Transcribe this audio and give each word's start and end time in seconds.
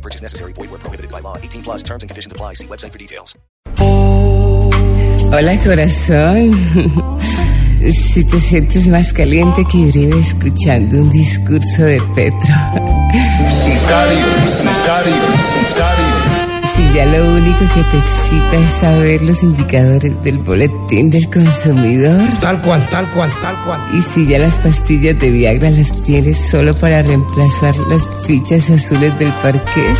No 0.00 0.02
purchase 0.02 0.22
necessary. 0.22 0.52
Void 0.54 0.70
where 0.70 0.78
prohibited 0.78 1.10
by 1.10 1.20
law. 1.20 1.36
18 1.36 1.62
plus 1.62 1.82
terms 1.82 2.02
and 2.02 2.08
conditions 2.08 2.32
apply. 2.32 2.54
See 2.54 2.66
website 2.66 2.92
for 2.92 2.98
details. 2.98 3.36
Hola 5.32 5.56
corazón. 5.62 6.50
Si 7.80 8.26
te 8.26 8.38
sientes 8.38 8.86
más 8.88 9.10
caliente 9.10 9.64
que 9.64 9.78
Uribe 9.78 10.18
escuchando 10.18 10.98
un 10.98 11.10
discurso 11.10 11.84
de 11.84 11.98
Petro. 12.14 12.54
Sicario, 13.64 14.26
sicario, 14.44 15.14
sicario. 15.66 16.09
Ya 16.94 17.06
lo 17.06 17.34
único 17.34 17.58
que 17.58 17.82
te 17.84 17.98
excita 17.98 18.56
es 18.56 18.70
saber 18.80 19.22
los 19.22 19.42
indicadores 19.42 20.22
del 20.22 20.38
boletín 20.38 21.10
del 21.10 21.30
consumidor. 21.30 22.28
Tal 22.40 22.60
cual, 22.62 22.86
tal 22.90 23.08
cual, 23.10 23.30
tal 23.40 23.64
cual. 23.64 23.80
Y 23.94 24.02
si 24.02 24.26
ya 24.26 24.38
las 24.38 24.58
pastillas 24.58 25.18
de 25.18 25.30
Viagra 25.30 25.70
las 25.70 26.02
tienes 26.02 26.36
solo 26.50 26.74
para 26.74 27.02
reemplazar 27.02 27.76
las 27.88 28.06
fichas 28.26 28.68
azules 28.70 29.16
del 29.18 29.32
parqués. 29.34 29.98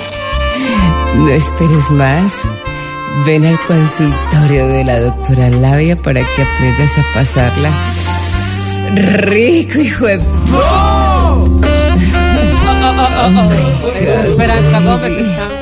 no 1.16 1.28
esperes 1.28 1.90
más. 1.90 2.32
Ven 3.26 3.44
al 3.44 3.58
consultorio 3.66 4.68
de 4.68 4.84
la 4.84 5.00
doctora 5.00 5.50
Labia 5.50 5.96
para 5.96 6.20
que 6.20 6.42
aprendas 6.42 6.98
a 6.98 7.14
pasarla 7.14 7.90
rico, 8.94 9.78
hijo 9.78 10.06
de... 10.06 10.14
Es 14.00 14.28
Esperanza 14.28 14.80
Gómez 14.80 15.18
está. 15.18 15.61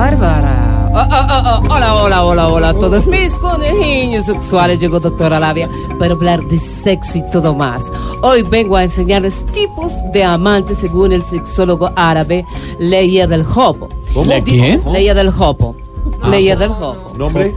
Bárbara. 0.00 0.88
Oh, 0.94 0.98
oh, 0.98 1.26
oh, 1.28 1.60
oh. 1.68 1.74
Hola, 1.74 1.94
hola, 1.94 2.24
hola, 2.24 2.48
hola 2.48 2.68
a 2.70 2.72
todos 2.72 3.06
mis 3.06 3.34
conejillos 3.34 4.24
sexuales. 4.24 4.80
Llegó 4.80 4.98
doctora 4.98 5.38
Labia 5.38 5.68
para 5.98 6.14
hablar 6.14 6.42
de 6.44 6.56
sexo 6.56 7.18
y 7.18 7.30
todo 7.30 7.54
más. 7.54 7.92
Hoy 8.22 8.40
vengo 8.40 8.76
a 8.76 8.84
enseñarles 8.84 9.34
tipos 9.52 9.92
de 10.14 10.24
amantes 10.24 10.78
según 10.78 11.12
el 11.12 11.22
sexólogo 11.24 11.90
árabe 11.96 12.46
Leia 12.78 13.26
del 13.26 13.42
Hopo. 13.42 13.90
¿Cómo? 14.14 14.32
quién? 14.42 14.80
Leia 14.90 15.12
del 15.12 15.28
Hopo. 15.28 15.76
Leia 16.30 16.56
del 16.56 16.70
Hopo. 16.70 17.12
¿Nombre? 17.18 17.54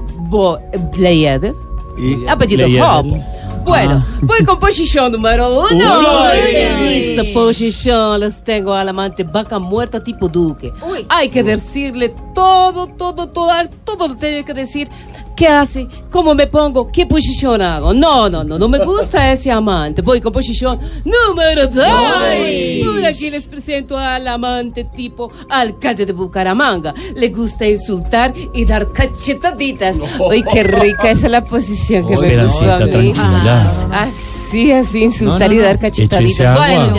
Y 1.97 2.27
Apellido 2.27 2.67
Hopo. 2.83 3.15
Bueno, 3.63 4.05
voy 4.21 4.43
con 4.45 4.59
posición 4.59 5.11
número 5.11 5.67
uno. 5.67 5.99
Uy. 5.99 6.37
En 6.55 7.19
esta 7.19 7.33
posición 7.33 8.19
les 8.19 8.43
tengo 8.43 8.73
al 8.73 8.89
amante 8.89 9.23
vaca 9.23 9.59
muerta 9.59 10.03
tipo 10.03 10.27
duque. 10.27 10.71
Hay 11.09 11.29
que 11.29 11.43
decirle 11.43 12.13
todo, 12.35 12.87
todo, 12.87 13.29
todo, 13.29 13.51
todo 13.83 14.07
lo 14.07 14.15
tiene 14.15 14.43
que 14.43 14.53
decir. 14.53 14.89
¿Qué 15.35 15.47
hace? 15.47 15.87
¿Cómo 16.11 16.35
me 16.35 16.47
pongo? 16.47 16.91
¿Qué 16.91 17.05
posición 17.05 17.61
hago? 17.61 17.93
No, 17.93 18.29
no, 18.29 18.43
no, 18.43 18.59
no 18.59 18.67
me 18.67 18.79
gusta 18.85 19.31
ese 19.31 19.51
amante. 19.51 20.01
Voy 20.01 20.21
con 20.21 20.31
posición 20.31 20.79
número 21.03 21.67
dos. 21.67 21.85
Por 21.85 23.05
aquí 23.05 23.29
les 23.29 23.43
presento 23.45 23.97
al 23.97 24.27
amante 24.27 24.85
tipo 24.85 25.31
alcalde 25.49 26.05
de 26.05 26.13
Bucaramanga. 26.13 26.93
Le 27.15 27.29
gusta 27.29 27.67
insultar 27.67 28.33
y 28.53 28.65
dar 28.65 28.91
cachetaditas. 28.91 29.97
Uy, 30.19 30.43
qué 30.43 30.63
rica 30.63 31.11
esa 31.11 31.25
es 31.25 31.31
la 31.31 31.43
posición 31.43 32.07
que 32.07 32.17
me 32.17 32.43
gustó 32.43 32.71
a 32.71 32.77
mí. 32.79 32.89
tranquila, 32.89 33.41
ya. 33.43 33.87
Así, 34.03 34.71
así, 34.71 35.03
insultar 35.03 35.49
No, 35.49 35.55
no, 35.55 35.61
y 35.61 35.63
dar 35.63 35.79
cachetaditas. 35.79 36.21
Échese 36.21 36.47
agua. 36.47 36.67
Bueno, 36.67 36.95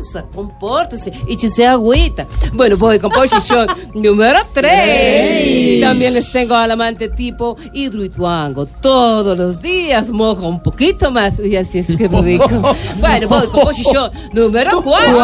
esperanza, 0.00 0.24
compórtese, 0.34 1.12
échese 1.28 1.66
agüita. 1.66 2.26
Bueno, 2.52 2.76
voy 2.76 2.98
con 2.98 3.10
posición 3.10 3.66
número 3.94 4.40
3. 4.52 5.80
También 5.80 6.14
les 6.14 6.30
tengo 6.32 6.54
al 6.54 6.70
amante 6.70 7.08
tipo 7.08 7.56
hidroituango. 7.72 8.66
Todos 8.66 9.38
los 9.38 9.62
días 9.62 10.10
mojo 10.10 10.48
un 10.48 10.62
poquito 10.62 11.10
más. 11.10 11.38
Y 11.40 11.56
así 11.56 11.80
es 11.80 11.86
que 11.86 12.08
rico. 12.08 12.48
Bueno, 13.00 13.28
voy 13.28 13.46
con 13.48 13.62
posición 13.62 14.10
número 14.32 14.82
4. 14.82 15.18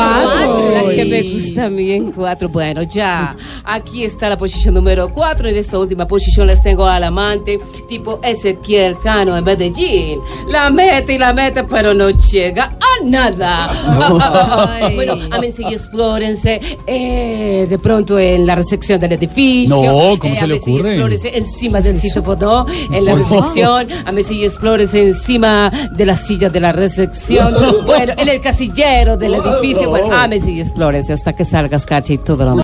La 0.72 0.94
que 0.94 1.04
me 1.04 1.22
gusta 1.22 1.66
a 1.66 1.70
mí 1.70 1.91
en 1.93 2.12
4. 2.12 2.48
Bueno, 2.48 2.82
ya. 2.82 3.37
Aquí 3.64 4.04
está 4.04 4.28
la 4.28 4.38
posición 4.38 4.75
número 4.75 5.12
4. 5.12 5.48
En 5.48 5.56
esta 5.56 5.78
última 5.78 6.06
posición 6.06 6.47
les 6.47 6.62
tengo 6.62 6.87
al 6.87 7.04
amante 7.04 7.58
tipo 7.88 8.20
Ezequiel 8.22 8.97
Cano 9.03 9.37
en 9.37 9.44
Medellín. 9.44 10.20
La 10.48 10.70
mete 10.70 11.14
y 11.14 11.19
la 11.19 11.32
mete, 11.32 11.64
pero 11.64 11.93
no 11.94 12.10
llega 12.10 12.76
a 12.81 13.04
nada. 13.04 14.66
bueno, 14.94 15.15
a 15.31 15.38
mí 15.41 15.50
sí 15.53 15.65
explórense 15.71 16.60
eh, 16.87 17.66
de 17.69 17.78
pronto 17.78 18.19
en 18.19 18.47
la 18.47 18.54
recepción 18.54 19.00
del 19.00 19.12
edificio. 19.12 19.77
No, 19.77 20.19
¿cómo 20.19 20.32
Eh, 20.32 20.37
se 20.37 20.44
a 20.44 20.47
le 20.47 20.54
ocurre? 20.54 20.88
explórense 20.91 21.37
encima 21.38 21.81
del 21.81 21.99
sitio 22.00 22.22
Bodó, 22.22 22.66
en 22.93 23.05
la 23.05 23.15
recepción. 23.15 23.88
A 24.05 24.12
mí 24.12 24.22
sí 24.22 24.44
explórense 24.44 25.03
encima 25.03 25.71
de 25.93 26.06
la 26.06 26.16
silla 26.16 26.49
de 26.49 26.60
la 26.60 26.72
recepción. 26.72 27.55
bueno, 27.87 28.12
en 28.16 28.28
el 28.28 28.41
casillero 28.41 29.16
del 29.16 29.34
edificio. 29.34 29.91
Bueno, 29.91 30.12
a 30.15 30.26
mí 30.28 30.41
sí 30.41 30.60
explórense 30.60 31.12
hasta 31.12 31.32
que 31.34 31.44
salgas 31.44 31.84
cacha 31.84 32.12
y 32.12 32.19
todo 32.19 32.44
lo 32.44 32.56